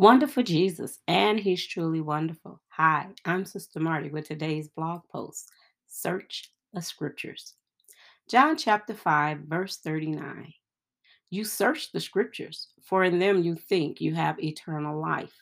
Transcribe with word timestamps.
Wonderful 0.00 0.44
Jesus, 0.44 0.98
and 1.08 1.38
He's 1.38 1.66
truly 1.66 2.00
wonderful. 2.00 2.62
Hi, 2.70 3.08
I'm 3.26 3.44
Sister 3.44 3.80
Marty 3.80 4.08
with 4.08 4.26
today's 4.26 4.66
blog 4.66 5.02
post 5.12 5.50
Search 5.88 6.50
the 6.72 6.80
Scriptures. 6.80 7.52
John 8.26 8.56
chapter 8.56 8.94
5, 8.94 9.40
verse 9.40 9.76
39. 9.84 10.54
You 11.28 11.44
search 11.44 11.92
the 11.92 12.00
Scriptures, 12.00 12.68
for 12.82 13.04
in 13.04 13.18
them 13.18 13.42
you 13.42 13.54
think 13.56 14.00
you 14.00 14.14
have 14.14 14.42
eternal 14.42 14.98
life, 14.98 15.34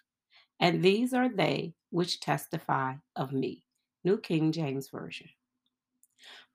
and 0.59 0.82
these 0.82 1.14
are 1.14 1.29
they 1.29 1.72
which 1.90 2.18
testify 2.18 2.95
of 3.14 3.32
me. 3.32 3.62
New 4.02 4.18
King 4.18 4.50
James 4.50 4.88
Version. 4.88 5.29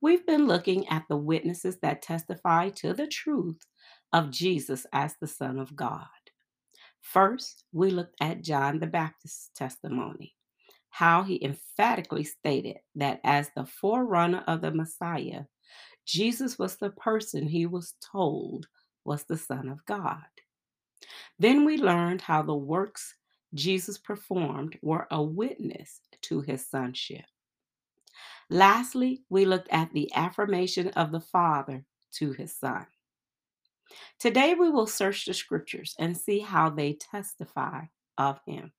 We've 0.01 0.25
been 0.25 0.45
looking 0.45 0.89
at 0.89 1.05
the 1.07 1.15
witnesses 1.15 1.77
that 1.83 2.01
testify 2.01 2.67
to 2.71 2.93
the 2.93 3.07
truth 3.07 3.65
of 4.11 4.29
Jesus 4.29 4.85
as 4.91 5.15
the 5.21 5.27
Son 5.27 5.57
of 5.57 5.73
God. 5.73 6.03
First, 7.03 7.65
we 7.73 7.91
looked 7.91 8.15
at 8.21 8.41
John 8.41 8.79
the 8.79 8.87
Baptist's 8.87 9.51
testimony, 9.55 10.35
how 10.89 11.21
he 11.23 11.43
emphatically 11.43 12.23
stated 12.23 12.77
that 12.95 13.19
as 13.23 13.49
the 13.55 13.65
forerunner 13.65 14.43
of 14.47 14.61
the 14.61 14.71
Messiah, 14.71 15.43
Jesus 16.05 16.57
was 16.57 16.77
the 16.77 16.89
person 16.91 17.47
he 17.47 17.65
was 17.65 17.93
told 18.01 18.67
was 19.05 19.25
the 19.25 19.37
Son 19.37 19.67
of 19.67 19.85
God. 19.85 20.23
Then 21.37 21.65
we 21.65 21.77
learned 21.77 22.21
how 22.21 22.41
the 22.41 22.55
works 22.55 23.15
Jesus 23.53 23.97
performed 23.97 24.79
were 24.81 25.07
a 25.11 25.21
witness 25.21 25.99
to 26.23 26.41
his 26.41 26.65
sonship. 26.65 27.25
Lastly, 28.49 29.23
we 29.29 29.45
looked 29.45 29.69
at 29.71 29.91
the 29.93 30.11
affirmation 30.15 30.87
of 30.89 31.11
the 31.11 31.19
Father 31.19 31.85
to 32.13 32.31
his 32.31 32.55
Son. 32.55 32.87
Today 34.19 34.53
we 34.53 34.69
will 34.69 34.87
search 34.87 35.25
the 35.25 35.33
scriptures 35.33 35.95
and 35.99 36.15
see 36.15 36.39
how 36.39 36.69
they 36.69 36.93
testify 36.93 37.81
of 38.17 38.39
him. 38.45 38.71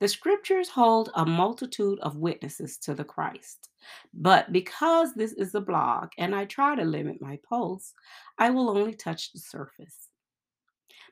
The 0.00 0.08
scriptures 0.08 0.68
hold 0.68 1.10
a 1.14 1.24
multitude 1.24 2.00
of 2.00 2.16
witnesses 2.16 2.78
to 2.78 2.94
the 2.94 3.04
Christ. 3.04 3.70
But 4.12 4.52
because 4.52 5.14
this 5.14 5.32
is 5.32 5.54
a 5.54 5.60
blog 5.60 6.08
and 6.18 6.34
I 6.34 6.44
try 6.44 6.74
to 6.74 6.84
limit 6.84 7.20
my 7.20 7.38
posts, 7.48 7.94
I 8.38 8.50
will 8.50 8.70
only 8.70 8.94
touch 8.94 9.32
the 9.32 9.38
surface. 9.38 10.08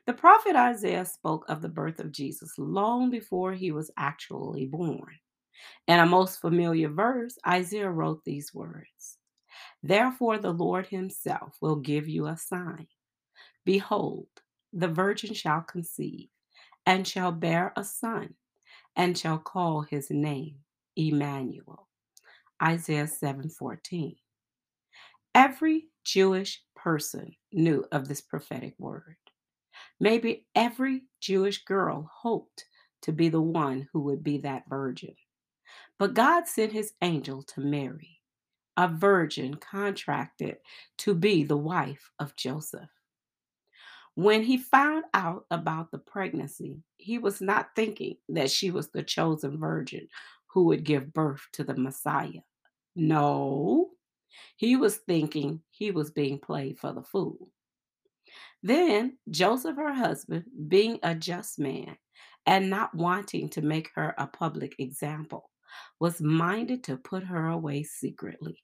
The 0.05 0.13
prophet 0.13 0.55
Isaiah 0.55 1.05
spoke 1.05 1.45
of 1.47 1.61
the 1.61 1.69
birth 1.69 1.99
of 1.99 2.11
Jesus 2.11 2.57
long 2.57 3.09
before 3.09 3.53
he 3.53 3.71
was 3.71 3.91
actually 3.97 4.65
born. 4.65 5.15
In 5.87 5.99
a 5.99 6.05
most 6.05 6.41
familiar 6.41 6.89
verse, 6.89 7.37
Isaiah 7.47 7.89
wrote 7.89 8.23
these 8.25 8.53
words 8.53 9.17
Therefore, 9.83 10.37
the 10.37 10.51
Lord 10.51 10.87
himself 10.87 11.57
will 11.61 11.77
give 11.77 12.07
you 12.07 12.27
a 12.27 12.37
sign. 12.37 12.87
Behold, 13.65 14.27
the 14.73 14.87
virgin 14.87 15.33
shall 15.33 15.61
conceive 15.61 16.29
and 16.85 17.07
shall 17.07 17.31
bear 17.31 17.73
a 17.75 17.83
son 17.83 18.35
and 18.95 19.17
shall 19.17 19.37
call 19.39 19.81
his 19.81 20.09
name 20.09 20.57
Emmanuel. 20.95 21.87
Isaiah 22.61 23.07
7:14. 23.07 24.17
Every 25.33 25.89
Jewish 26.03 26.63
person 26.75 27.35
knew 27.51 27.85
of 27.91 28.07
this 28.07 28.21
prophetic 28.21 28.75
word. 28.79 29.17
Maybe 29.99 30.47
every 30.55 31.03
Jewish 31.19 31.63
girl 31.63 32.09
hoped 32.13 32.65
to 33.03 33.11
be 33.11 33.29
the 33.29 33.41
one 33.41 33.87
who 33.93 34.01
would 34.01 34.23
be 34.23 34.39
that 34.39 34.67
virgin. 34.69 35.15
But 35.97 36.13
God 36.13 36.47
sent 36.47 36.71
his 36.73 36.93
angel 37.01 37.43
to 37.43 37.61
Mary 37.61 38.20
a 38.81 38.87
virgin 38.87 39.53
contracted 39.53 40.57
to 40.97 41.13
be 41.13 41.43
the 41.43 41.55
wife 41.55 42.09
of 42.17 42.35
Joseph. 42.35 42.89
When 44.15 44.41
he 44.41 44.57
found 44.57 45.03
out 45.13 45.45
about 45.51 45.91
the 45.91 45.99
pregnancy, 45.99 46.77
he 46.97 47.19
was 47.19 47.41
not 47.41 47.75
thinking 47.75 48.15
that 48.29 48.49
she 48.49 48.71
was 48.71 48.89
the 48.89 49.03
chosen 49.03 49.59
virgin 49.59 50.07
who 50.47 50.65
would 50.65 50.83
give 50.83 51.13
birth 51.13 51.47
to 51.53 51.63
the 51.63 51.75
Messiah. 51.77 52.41
No, 52.95 53.91
he 54.55 54.75
was 54.77 54.97
thinking 54.97 55.61
he 55.69 55.91
was 55.91 56.09
being 56.09 56.39
played 56.39 56.79
for 56.79 56.91
the 56.91 57.03
fool. 57.03 57.51
Then 58.63 59.19
Joseph, 59.29 59.75
her 59.75 59.93
husband, 59.93 60.45
being 60.67 60.97
a 61.03 61.13
just 61.13 61.59
man 61.59 61.97
and 62.47 62.71
not 62.71 62.95
wanting 62.95 63.49
to 63.49 63.61
make 63.61 63.91
her 63.93 64.15
a 64.17 64.25
public 64.25 64.73
example, 64.79 65.51
was 65.99 66.19
minded 66.19 66.83
to 66.85 66.97
put 66.97 67.23
her 67.23 67.47
away 67.47 67.83
secretly. 67.83 68.63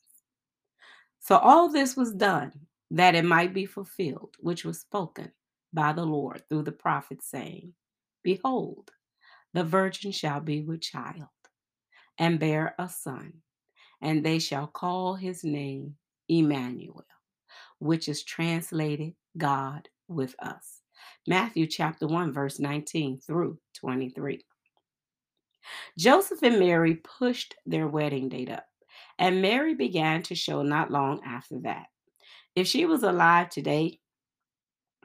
So 1.21 1.37
all 1.37 1.69
this 1.69 1.97
was 1.97 2.13
done 2.13 2.53
that 2.91 3.15
it 3.15 3.25
might 3.25 3.53
be 3.53 3.67
fulfilled, 3.67 4.35
which 4.41 4.65
was 4.65 4.81
spoken 4.81 5.31
by 5.73 5.93
the 5.93 6.05
Lord 6.05 6.43
through 6.49 6.63
the 6.63 6.73
prophet, 6.73 7.23
saying, 7.23 7.73
Behold, 8.23 8.91
the 9.53 9.65
virgin 9.65 10.13
shall 10.13 10.41
be 10.41 10.61
with 10.61 10.81
child 10.81 11.29
and 12.19 12.39
bear 12.39 12.75
a 12.79 12.89
son, 12.89 13.33
and 14.01 14.25
they 14.25 14.39
shall 14.39 14.67
call 14.67 15.15
his 15.15 15.43
name 15.43 15.95
Emmanuel, 16.29 17.05
which 17.79 18.09
is 18.09 18.23
translated 18.23 19.13
God 19.37 19.89
with 20.07 20.35
us. 20.39 20.81
Matthew 21.27 21.67
chapter 21.67 22.07
1, 22.07 22.33
verse 22.33 22.59
19 22.59 23.19
through 23.19 23.59
23. 23.75 24.45
Joseph 25.97 26.43
and 26.43 26.59
Mary 26.59 26.95
pushed 26.95 27.55
their 27.65 27.87
wedding 27.87 28.29
date 28.29 28.49
up, 28.51 28.65
and 29.21 29.39
Mary 29.39 29.75
began 29.75 30.23
to 30.23 30.33
show 30.33 30.63
not 30.63 30.89
long 30.89 31.21
after 31.23 31.59
that. 31.59 31.85
If 32.55 32.65
she 32.65 32.85
was 32.85 33.03
alive 33.03 33.49
today, 33.49 33.99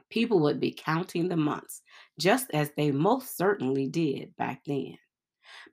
people 0.09 0.39
would 0.39 0.59
be 0.59 0.71
counting 0.71 1.29
the 1.29 1.37
months, 1.37 1.83
just 2.19 2.49
as 2.51 2.71
they 2.75 2.91
most 2.91 3.37
certainly 3.37 3.87
did 3.87 4.35
back 4.35 4.63
then. 4.65 4.97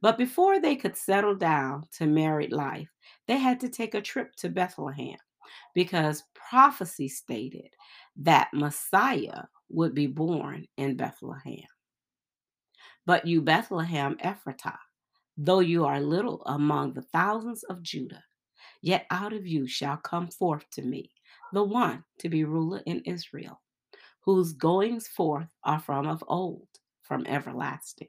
But 0.02 0.18
before 0.18 0.60
they 0.60 0.76
could 0.76 0.94
settle 0.94 1.34
down 1.34 1.84
to 1.96 2.06
married 2.06 2.52
life, 2.52 2.90
they 3.26 3.38
had 3.38 3.60
to 3.60 3.70
take 3.70 3.94
a 3.94 4.02
trip 4.02 4.36
to 4.36 4.50
Bethlehem 4.50 5.16
because 5.74 6.24
prophecy 6.34 7.08
stated 7.08 7.70
that 8.16 8.50
Messiah 8.52 9.44
would 9.70 9.94
be 9.94 10.06
born 10.06 10.66
in 10.76 10.98
Bethlehem. 10.98 11.64
But 13.06 13.26
you, 13.26 13.40
Bethlehem 13.40 14.18
Ephratah, 14.22 14.76
though 15.38 15.60
you 15.60 15.86
are 15.86 15.98
little 15.98 16.42
among 16.44 16.92
the 16.92 17.02
thousands 17.02 17.62
of 17.64 17.82
Judah, 17.82 18.22
yet 18.84 19.06
out 19.10 19.32
of 19.32 19.46
you 19.46 19.66
shall 19.66 19.96
come 19.96 20.28
forth 20.28 20.68
to 20.70 20.82
me 20.82 21.10
the 21.54 21.64
one 21.64 22.04
to 22.18 22.28
be 22.28 22.44
ruler 22.44 22.82
in 22.84 23.00
Israel, 23.06 23.62
whose 24.20 24.52
goings 24.52 25.08
forth 25.08 25.48
are 25.64 25.80
from 25.80 26.06
of 26.06 26.22
old, 26.28 26.68
from 27.00 27.26
everlasting. 27.26 28.08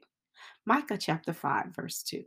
Micah 0.66 0.98
chapter 0.98 1.32
5, 1.32 1.74
verse 1.74 2.02
2. 2.02 2.22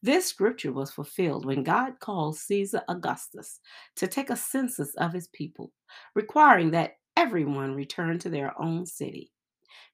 This 0.00 0.24
scripture 0.24 0.72
was 0.72 0.90
fulfilled 0.90 1.44
when 1.44 1.64
God 1.64 2.00
called 2.00 2.38
Caesar 2.38 2.82
Augustus 2.88 3.60
to 3.96 4.06
take 4.06 4.30
a 4.30 4.36
census 4.36 4.94
of 4.94 5.12
his 5.12 5.28
people, 5.28 5.70
requiring 6.14 6.70
that 6.70 6.94
everyone 7.16 7.74
return 7.74 8.18
to 8.20 8.30
their 8.30 8.58
own 8.58 8.86
city. 8.86 9.30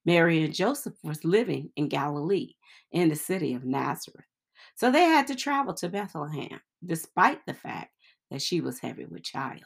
Mary 0.04 0.44
and 0.44 0.54
Joseph 0.54 0.94
was 1.02 1.25
living 1.25 1.70
in 1.75 1.88
Galilee, 1.88 2.52
in 2.92 3.08
the 3.08 3.16
city 3.16 3.54
of 3.54 3.64
Nazareth. 3.64 4.26
So 4.75 4.91
they 4.91 5.05
had 5.05 5.26
to 5.29 5.35
travel 5.35 5.75
to 5.75 5.88
Bethlehem, 5.88 6.61
despite 6.85 7.44
the 7.47 7.55
fact 7.55 7.93
that 8.31 8.43
she 8.43 8.61
was 8.61 8.81
heavy 8.81 9.05
with 9.05 9.23
child. 9.23 9.62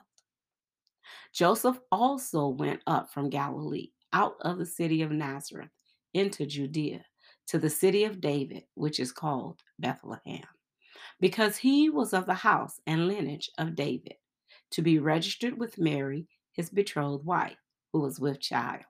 Joseph 1.33 1.79
also 1.91 2.49
went 2.49 2.83
up 2.87 3.11
from 3.11 3.31
Galilee, 3.31 3.91
out 4.13 4.37
of 4.43 4.59
the 4.59 4.67
city 4.67 5.03
of 5.03 5.11
Nazareth, 5.11 5.71
into 6.15 6.47
Judea, 6.47 7.05
to 7.47 7.59
the 7.59 7.71
city 7.71 8.05
of 8.05 8.21
David, 8.21 8.65
which 8.75 9.01
is 9.01 9.13
called 9.13 9.63
Bethlehem, 9.79 10.45
because 11.21 11.57
he 11.57 11.89
was 11.89 12.13
of 12.13 12.27
the 12.27 12.35
house 12.35 12.81
and 12.87 13.09
lineage 13.09 13.51
of 13.59 13.75
David, 13.75 14.15
to 14.73 14.83
be 14.83 14.99
registered 14.99 15.59
with 15.59 15.79
Mary, 15.79 16.27
his 16.53 16.69
betrothed 16.69 17.25
wife, 17.25 17.57
who 17.93 18.01
was 18.01 18.21
with 18.21 18.41
child. 18.41 18.85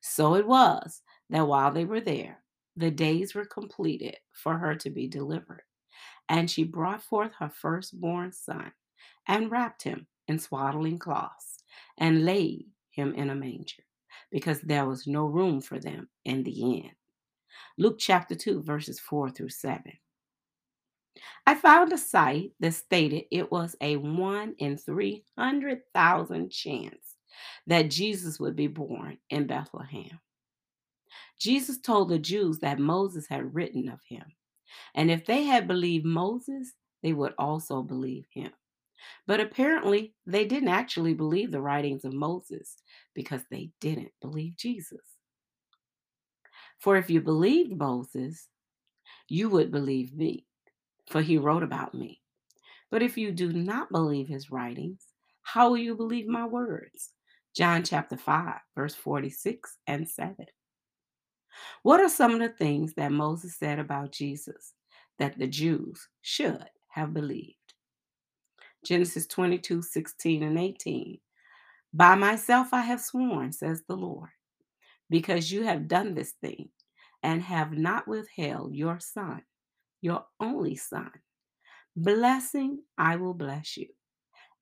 So 0.00 0.34
it 0.34 0.46
was 0.46 1.02
that 1.30 1.46
while 1.46 1.72
they 1.72 1.84
were 1.84 2.00
there, 2.00 2.42
the 2.78 2.90
days 2.90 3.34
were 3.34 3.44
completed 3.44 4.16
for 4.32 4.56
her 4.56 4.74
to 4.76 4.90
be 4.90 5.08
delivered. 5.08 5.62
And 6.28 6.50
she 6.50 6.62
brought 6.62 7.02
forth 7.02 7.32
her 7.38 7.48
firstborn 7.48 8.32
son 8.32 8.72
and 9.26 9.50
wrapped 9.50 9.82
him 9.82 10.06
in 10.28 10.38
swaddling 10.38 10.98
cloths 10.98 11.64
and 11.98 12.24
laid 12.24 12.66
him 12.90 13.14
in 13.14 13.30
a 13.30 13.34
manger 13.34 13.82
because 14.30 14.60
there 14.60 14.86
was 14.86 15.06
no 15.06 15.26
room 15.26 15.60
for 15.60 15.78
them 15.78 16.08
in 16.24 16.44
the 16.44 16.60
inn. 16.60 16.90
Luke 17.78 17.96
chapter 17.98 18.34
2, 18.34 18.62
verses 18.62 19.00
4 19.00 19.30
through 19.30 19.48
7. 19.48 19.82
I 21.46 21.54
found 21.54 21.92
a 21.92 21.98
site 21.98 22.52
that 22.60 22.74
stated 22.74 23.24
it 23.32 23.50
was 23.50 23.74
a 23.80 23.96
1 23.96 24.54
in 24.58 24.76
300,000 24.76 26.50
chance 26.50 27.16
that 27.66 27.90
Jesus 27.90 28.38
would 28.38 28.54
be 28.54 28.68
born 28.68 29.18
in 29.30 29.46
Bethlehem. 29.46 30.20
Jesus 31.38 31.78
told 31.78 32.08
the 32.08 32.18
Jews 32.18 32.58
that 32.60 32.78
Moses 32.78 33.26
had 33.28 33.54
written 33.54 33.88
of 33.88 34.00
him, 34.08 34.24
and 34.94 35.10
if 35.10 35.26
they 35.26 35.44
had 35.44 35.68
believed 35.68 36.04
Moses, 36.04 36.72
they 37.02 37.12
would 37.12 37.34
also 37.38 37.82
believe 37.82 38.26
him. 38.32 38.50
But 39.26 39.40
apparently, 39.40 40.14
they 40.26 40.44
didn't 40.44 40.70
actually 40.70 41.14
believe 41.14 41.50
the 41.50 41.60
writings 41.60 42.04
of 42.04 42.12
Moses 42.12 42.76
because 43.14 43.42
they 43.50 43.70
didn't 43.80 44.12
believe 44.20 44.56
Jesus. 44.56 45.00
For 46.78 46.96
if 46.96 47.10
you 47.10 47.20
believed 47.20 47.76
Moses, 47.76 48.48
you 49.28 49.48
would 49.50 49.70
believe 49.70 50.14
me, 50.14 50.46
for 51.08 51.22
he 51.22 51.38
wrote 51.38 51.62
about 51.62 51.94
me. 51.94 52.20
But 52.90 53.02
if 53.02 53.18
you 53.18 53.32
do 53.32 53.52
not 53.52 53.90
believe 53.90 54.28
his 54.28 54.50
writings, 54.50 55.06
how 55.42 55.70
will 55.70 55.78
you 55.78 55.94
believe 55.94 56.26
my 56.26 56.46
words? 56.46 57.12
John 57.54 57.82
chapter 57.82 58.16
5, 58.16 58.54
verse 58.76 58.94
46 58.94 59.76
and 59.86 60.08
7. 60.08 60.46
What 61.82 62.00
are 62.00 62.08
some 62.08 62.32
of 62.32 62.40
the 62.40 62.48
things 62.48 62.94
that 62.94 63.12
Moses 63.12 63.56
said 63.56 63.78
about 63.78 64.12
Jesus 64.12 64.74
that 65.18 65.38
the 65.38 65.46
Jews 65.46 66.08
should 66.22 66.64
have 66.88 67.14
believed? 67.14 67.54
Genesis 68.84 69.26
22, 69.26 69.82
16 69.82 70.42
and 70.42 70.58
18. 70.58 71.18
By 71.92 72.14
myself 72.14 72.72
I 72.72 72.82
have 72.82 73.00
sworn, 73.00 73.52
says 73.52 73.82
the 73.88 73.96
Lord, 73.96 74.30
because 75.10 75.50
you 75.50 75.64
have 75.64 75.88
done 75.88 76.14
this 76.14 76.32
thing 76.40 76.68
and 77.22 77.42
have 77.42 77.72
not 77.72 78.06
withheld 78.06 78.74
your 78.74 79.00
son, 79.00 79.42
your 80.00 80.24
only 80.38 80.76
son. 80.76 81.10
Blessing, 81.96 82.82
I 82.96 83.16
will 83.16 83.34
bless 83.34 83.76
you, 83.76 83.88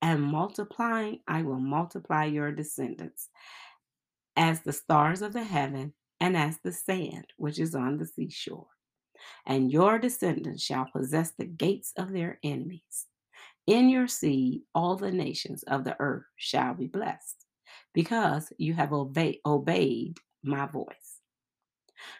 and 0.00 0.22
multiplying, 0.22 1.20
I 1.28 1.42
will 1.42 1.60
multiply 1.60 2.24
your 2.24 2.52
descendants 2.52 3.28
as 4.36 4.62
the 4.62 4.72
stars 4.72 5.22
of 5.22 5.32
the 5.32 5.44
heaven 5.44 5.92
and 6.20 6.36
as 6.36 6.58
the 6.58 6.72
sand 6.72 7.26
which 7.36 7.58
is 7.58 7.74
on 7.74 7.98
the 7.98 8.06
seashore. 8.06 8.66
And 9.46 9.72
your 9.72 9.98
descendants 9.98 10.62
shall 10.62 10.86
possess 10.86 11.32
the 11.32 11.46
gates 11.46 11.92
of 11.96 12.12
their 12.12 12.38
enemies. 12.42 13.06
In 13.66 13.88
your 13.88 14.06
seed, 14.06 14.62
all 14.74 14.96
the 14.96 15.10
nations 15.10 15.62
of 15.64 15.84
the 15.84 15.96
earth 15.98 16.24
shall 16.36 16.74
be 16.74 16.86
blessed, 16.86 17.46
because 17.92 18.52
you 18.58 18.74
have 18.74 18.92
obeyed, 18.92 19.38
obeyed 19.44 20.18
my 20.44 20.66
voice. 20.66 21.20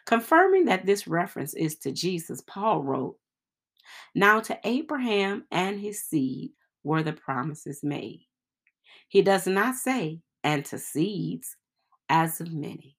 Confirming 0.05 0.65
that 0.65 0.85
this 0.85 1.07
reference 1.07 1.53
is 1.53 1.77
to 1.77 1.91
Jesus, 1.91 2.41
Paul 2.41 2.83
wrote, 2.83 3.17
Now 4.13 4.41
to 4.41 4.59
Abraham 4.65 5.45
and 5.51 5.79
his 5.79 6.03
seed 6.03 6.51
were 6.83 7.03
the 7.03 7.13
promises 7.13 7.83
made. 7.83 8.27
He 9.07 9.21
does 9.21 9.47
not 9.47 9.75
say, 9.75 10.19
and 10.43 10.65
to 10.65 10.77
seeds, 10.77 11.55
as 12.09 12.41
of 12.41 12.53
many, 12.53 12.96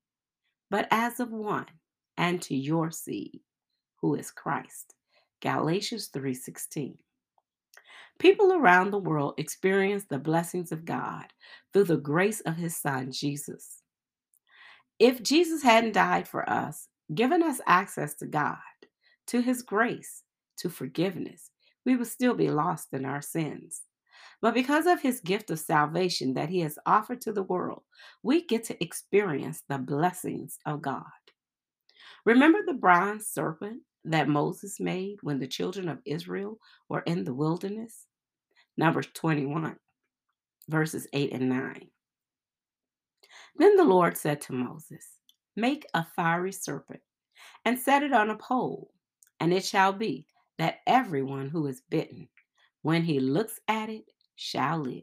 but 0.71 0.87
as 0.91 1.21
of 1.21 1.31
one, 1.31 1.67
and 2.17 2.43
to 2.43 2.57
your 2.57 2.91
seed, 2.91 3.41
who 4.01 4.15
is 4.15 4.31
Christ. 4.31 4.95
Galatians 5.41 6.09
3:16. 6.09 6.99
People 8.19 8.53
around 8.53 8.91
the 8.91 8.99
world 8.99 9.35
experience 9.39 10.05
the 10.05 10.19
blessings 10.19 10.73
of 10.73 10.85
God 10.85 11.27
through 11.73 11.85
the 11.85 11.97
grace 11.97 12.41
of 12.41 12.57
his 12.57 12.77
son 12.77 13.13
Jesus. 13.13 13.83
If 14.99 15.23
Jesus 15.23 15.63
hadn't 15.63 15.93
died 15.93 16.27
for 16.27 16.49
us, 16.51 16.89
given 17.15 17.43
us 17.43 17.61
access 17.67 18.15
to 18.17 18.27
God, 18.27 18.59
to 19.29 19.41
his 19.41 19.63
grace, 19.63 20.25
to 20.57 20.69
forgiveness, 20.69 21.51
we 21.87 21.95
would 21.95 22.09
still 22.09 22.35
be 22.35 22.51
lost 22.51 22.89
in 22.93 23.05
our 23.05 23.23
sins. 23.23 23.83
But 24.41 24.55
because 24.55 24.87
of 24.87 25.01
his 25.01 25.21
gift 25.21 25.51
of 25.51 25.59
salvation 25.59 26.35
that 26.35 26.49
he 26.49 26.61
has 26.61 26.79
offered 26.87 27.21
to 27.23 27.33
the 27.33 27.43
world, 27.43 27.83
we 28.23 28.47
get 28.47 28.65
to 28.65 28.83
experience 28.83 29.63
the 29.69 29.79
blessings 29.79 30.59
of 30.65 30.83
God. 30.83 31.05
Remember 32.25 32.61
the 32.65 32.75
bronze 32.75 33.27
serpent 33.27 33.83
that 34.05 34.29
Moses 34.29 34.79
made 34.79 35.19
when 35.23 35.41
the 35.41 35.49
children 35.49 35.89
of 35.89 35.99
Israel 36.05 36.59
were 36.89 37.01
in 37.01 37.25
the 37.25 37.35
wilderness? 37.35 38.07
Numbers 38.77 39.09
21, 39.15 39.77
verses 40.69 41.09
8 41.13 41.33
and 41.33 41.49
9. 41.49 41.89
Then 43.57 43.77
the 43.77 43.85
Lord 43.85 44.17
said 44.17 44.41
to 44.43 44.53
Moses, 44.53 45.05
Make 45.57 45.85
a 45.95 46.07
fiery 46.15 46.53
serpent 46.53 47.01
and 47.65 47.77
set 47.77 48.05
it 48.05 48.13
on 48.13 48.31
a 48.31 48.37
pole, 48.37 48.93
and 49.41 49.53
it 49.53 49.65
shall 49.65 49.93
be 49.93 50.27
that 50.59 50.79
everyone 50.87 51.49
who 51.49 51.67
is 51.67 51.83
bitten, 51.91 52.29
when 52.83 53.03
he 53.03 53.19
looks 53.19 53.59
at 53.67 53.89
it, 53.89 54.05
shall 54.39 54.79
live. 54.79 55.03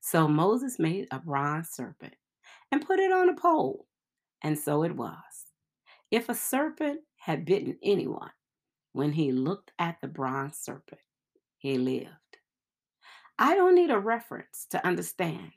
So 0.00 0.28
Moses 0.28 0.78
made 0.78 1.08
a 1.10 1.18
bronze 1.18 1.70
serpent 1.70 2.14
and 2.70 2.86
put 2.86 3.00
it 3.00 3.10
on 3.10 3.28
a 3.28 3.34
pole, 3.34 3.86
and 4.42 4.56
so 4.56 4.84
it 4.84 4.94
was. 4.94 5.12
If 6.12 6.28
a 6.28 6.34
serpent 6.34 7.00
had 7.16 7.44
bitten 7.44 7.76
anyone, 7.82 8.30
when 8.92 9.12
he 9.12 9.32
looked 9.32 9.72
at 9.80 9.96
the 10.00 10.06
bronze 10.06 10.58
serpent, 10.58 11.00
he 11.58 11.76
lived. 11.76 12.08
I 13.38 13.56
don't 13.56 13.74
need 13.74 13.90
a 13.90 13.98
reference 13.98 14.66
to 14.70 14.86
understand 14.86 15.50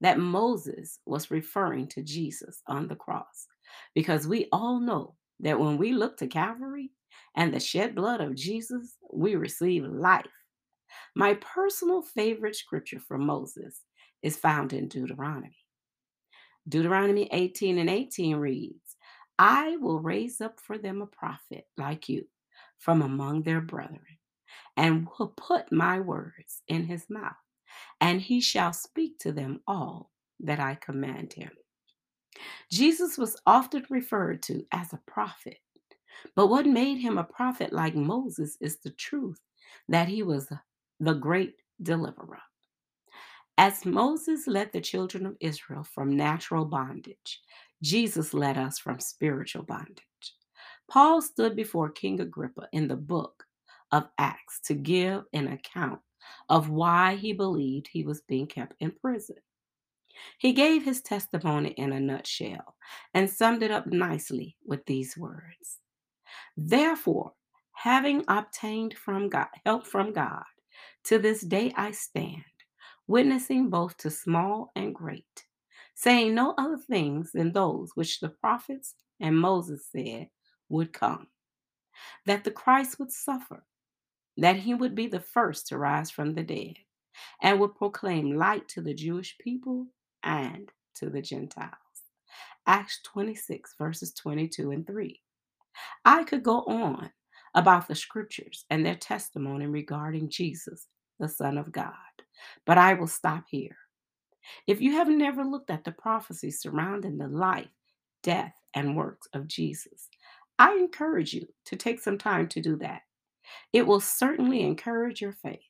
that 0.00 0.20
Moses 0.20 1.00
was 1.04 1.30
referring 1.30 1.88
to 1.88 2.02
Jesus 2.02 2.62
on 2.68 2.86
the 2.86 2.94
cross 2.94 3.48
because 3.94 4.28
we 4.28 4.46
all 4.52 4.78
know 4.78 5.16
that 5.40 5.58
when 5.58 5.78
we 5.78 5.92
look 5.92 6.16
to 6.18 6.28
Calvary 6.28 6.92
and 7.34 7.52
the 7.52 7.60
shed 7.60 7.96
blood 7.96 8.20
of 8.20 8.36
Jesus, 8.36 8.96
we 9.12 9.34
receive 9.34 9.84
life. 9.84 10.24
My 11.14 11.34
personal 11.34 12.02
favorite 12.02 12.56
scripture 12.56 13.00
from 13.00 13.26
Moses 13.26 13.82
is 14.22 14.36
found 14.36 14.72
in 14.72 14.88
Deuteronomy. 14.88 15.56
Deuteronomy 16.68 17.28
18 17.32 17.78
and 17.78 17.88
18 17.88 18.36
reads, 18.36 18.96
I 19.38 19.76
will 19.76 20.00
raise 20.00 20.40
up 20.40 20.58
for 20.60 20.78
them 20.78 21.02
a 21.02 21.06
prophet 21.06 21.66
like 21.76 22.08
you 22.08 22.26
from 22.78 23.02
among 23.02 23.42
their 23.42 23.60
brethren 23.60 24.00
and 24.76 25.08
will 25.18 25.32
put 25.36 25.72
my 25.72 26.00
words 26.00 26.62
in 26.68 26.84
his 26.84 27.08
mouth, 27.08 27.32
and 28.00 28.20
he 28.20 28.40
shall 28.40 28.72
speak 28.72 29.18
to 29.20 29.32
them 29.32 29.60
all 29.66 30.10
that 30.40 30.60
I 30.60 30.74
command 30.74 31.32
him. 31.32 31.50
Jesus 32.70 33.16
was 33.16 33.40
often 33.46 33.86
referred 33.88 34.42
to 34.44 34.64
as 34.72 34.92
a 34.92 35.00
prophet, 35.06 35.58
but 36.34 36.48
what 36.48 36.66
made 36.66 36.98
him 36.98 37.16
a 37.18 37.24
prophet 37.24 37.72
like 37.72 37.94
Moses 37.94 38.56
is 38.60 38.78
the 38.78 38.90
truth 38.90 39.40
that 39.88 40.08
he 40.08 40.22
was 40.22 40.50
the 41.00 41.14
great 41.14 41.54
deliverer. 41.82 42.40
As 43.58 43.86
Moses 43.86 44.46
led 44.46 44.72
the 44.72 44.80
children 44.80 45.24
of 45.26 45.36
Israel 45.40 45.84
from 45.84 46.16
natural 46.16 46.64
bondage, 46.64 47.40
Jesus 47.82 48.34
led 48.34 48.58
us 48.58 48.78
from 48.78 49.00
spiritual 49.00 49.62
bondage. 49.62 50.02
Paul 50.88 51.22
stood 51.22 51.56
before 51.56 51.90
King 51.90 52.20
Agrippa 52.20 52.68
in 52.72 52.88
the 52.88 52.96
book 52.96 53.44
of 53.92 54.08
Acts 54.18 54.60
to 54.66 54.74
give 54.74 55.24
an 55.32 55.48
account 55.48 56.00
of 56.48 56.68
why 56.68 57.16
he 57.16 57.32
believed 57.32 57.88
he 57.88 58.04
was 58.04 58.22
being 58.28 58.46
kept 58.46 58.74
in 58.80 58.90
prison. 58.90 59.36
He 60.38 60.52
gave 60.52 60.84
his 60.84 61.02
testimony 61.02 61.70
in 61.70 61.92
a 61.92 62.00
nutshell 62.00 62.74
and 63.14 63.28
summed 63.28 63.62
it 63.62 63.70
up 63.70 63.86
nicely 63.86 64.56
with 64.64 64.84
these 64.86 65.16
words 65.16 65.78
Therefore, 66.56 67.32
having 67.72 68.24
obtained 68.28 68.94
from 68.94 69.28
God 69.28 69.48
help 69.64 69.86
from 69.86 70.12
God, 70.12 70.44
to 71.06 71.18
this 71.18 71.40
day 71.40 71.72
I 71.76 71.92
stand, 71.92 72.44
witnessing 73.06 73.70
both 73.70 73.96
to 73.98 74.10
small 74.10 74.72
and 74.76 74.94
great, 74.94 75.46
saying 75.94 76.34
no 76.34 76.54
other 76.58 76.78
things 76.78 77.32
than 77.32 77.52
those 77.52 77.90
which 77.94 78.20
the 78.20 78.28
prophets 78.28 78.94
and 79.20 79.38
Moses 79.38 79.86
said 79.90 80.28
would 80.68 80.92
come 80.92 81.28
that 82.26 82.44
the 82.44 82.50
Christ 82.50 82.98
would 82.98 83.12
suffer 83.12 83.64
that 84.36 84.56
he 84.56 84.74
would 84.74 84.94
be 84.94 85.06
the 85.06 85.20
first 85.20 85.68
to 85.68 85.78
rise 85.78 86.10
from 86.10 86.34
the 86.34 86.42
dead 86.42 86.74
and 87.42 87.58
would 87.60 87.76
proclaim 87.76 88.36
light 88.36 88.68
to 88.68 88.82
the 88.82 88.94
Jewish 88.94 89.36
people 89.38 89.86
and 90.22 90.70
to 90.96 91.08
the 91.08 91.22
Gentiles. 91.22 91.72
Acts 92.66 93.00
26, 93.04 93.74
verses 93.78 94.12
22 94.14 94.72
and 94.72 94.86
3. 94.86 95.20
I 96.04 96.24
could 96.24 96.42
go 96.42 96.62
on 96.64 97.10
about 97.54 97.88
the 97.88 97.94
scriptures 97.94 98.64
and 98.70 98.84
their 98.84 98.96
testimony 98.96 99.66
regarding 99.66 100.28
Jesus, 100.28 100.86
the 101.20 101.28
Son 101.28 101.58
of 101.58 101.72
God, 101.72 101.92
but 102.66 102.78
I 102.78 102.94
will 102.94 103.08
stop 103.08 103.44
here. 103.50 103.76
If 104.66 104.80
you 104.80 104.92
have 104.92 105.08
never 105.08 105.44
looked 105.44 105.70
at 105.70 105.84
the 105.84 105.92
prophecies 105.92 106.60
surrounding 106.60 107.18
the 107.18 107.28
life, 107.28 107.68
death, 108.22 108.54
and 108.74 108.96
works 108.96 109.28
of 109.34 109.48
Jesus, 109.48 110.08
I 110.58 110.74
encourage 110.76 111.34
you 111.34 111.46
to 111.66 111.76
take 111.76 112.00
some 112.00 112.18
time 112.18 112.48
to 112.50 112.60
do 112.62 112.76
that. 112.78 113.02
It 113.72 113.86
will 113.86 114.00
certainly 114.00 114.62
encourage 114.62 115.20
your 115.22 115.32
faith. 115.34 115.60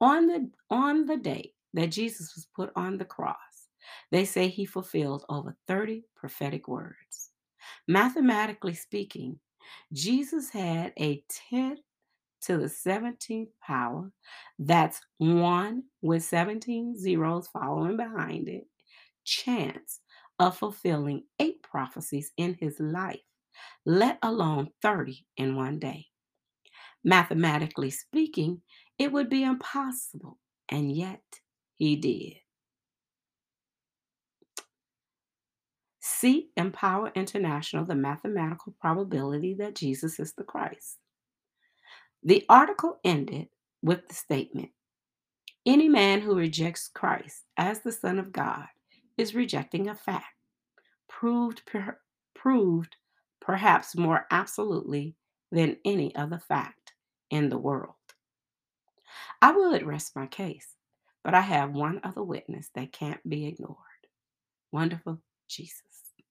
On 0.00 0.26
the 0.28 0.50
on 0.70 1.06
the 1.06 1.16
day 1.18 1.52
that 1.74 1.92
Jesus 1.92 2.34
was 2.36 2.46
put 2.56 2.72
on 2.76 2.98
the 2.98 3.04
cross, 3.06 3.36
They 4.12 4.26
say 4.26 4.48
he 4.48 4.66
fulfilled 4.66 5.26
over 5.30 5.56
30 5.68 6.04
prophetic 6.16 6.68
words. 6.68 7.30
Mathematically 7.88 8.74
speaking, 8.74 9.38
Jesus 9.92 10.50
had 10.50 10.92
a 10.98 11.24
10 11.50 11.78
to 12.42 12.58
the 12.58 12.66
17th 12.66 13.48
power. 13.60 14.10
That's 14.58 15.00
one 15.18 15.84
with 16.00 16.24
17 16.24 16.98
zeros 16.98 17.48
following 17.48 17.96
behind 17.96 18.48
it. 18.48 18.64
Chance 19.24 20.00
of 20.38 20.56
fulfilling 20.56 21.24
eight 21.38 21.62
prophecies 21.62 22.32
in 22.36 22.54
his 22.54 22.78
life, 22.80 23.20
let 23.86 24.18
alone 24.22 24.70
30 24.82 25.24
in 25.36 25.56
one 25.56 25.78
day. 25.78 26.06
Mathematically 27.04 27.90
speaking, 27.90 28.62
it 28.98 29.12
would 29.12 29.28
be 29.28 29.42
impossible, 29.42 30.38
and 30.68 30.94
yet 30.94 31.22
he 31.76 31.96
did. 31.96 32.34
See 36.00 36.50
Empower 36.56 37.12
International, 37.14 37.84
the 37.84 37.94
mathematical 37.94 38.74
probability 38.80 39.54
that 39.54 39.74
Jesus 39.76 40.20
is 40.20 40.32
the 40.34 40.44
Christ. 40.44 40.98
The 42.24 42.44
article 42.48 42.98
ended 43.04 43.48
with 43.82 44.08
the 44.08 44.14
statement 44.14 44.70
Any 45.64 45.88
man 45.88 46.22
who 46.22 46.34
rejects 46.36 46.88
Christ 46.88 47.44
as 47.56 47.80
the 47.82 47.92
Son 47.92 48.18
of 48.18 48.32
God 48.32 48.66
is 49.16 49.36
rejecting 49.36 49.88
a 49.88 49.94
fact, 49.94 50.34
proved, 51.08 51.64
per- 51.66 52.00
proved 52.34 52.96
perhaps 53.40 53.96
more 53.96 54.26
absolutely 54.30 55.16
than 55.52 55.78
any 55.84 56.14
other 56.16 56.38
fact 56.38 56.94
in 57.30 57.48
the 57.50 57.58
world. 57.58 57.94
I 59.42 59.52
would 59.52 59.86
rest 59.86 60.16
my 60.16 60.26
case, 60.26 60.76
but 61.24 61.34
I 61.34 61.42
have 61.42 61.72
one 61.72 62.00
other 62.04 62.24
witness 62.24 62.70
that 62.74 62.92
can't 62.92 63.26
be 63.28 63.46
ignored. 63.46 63.76
Wonderful 64.72 65.20
Jesus. 65.48 65.91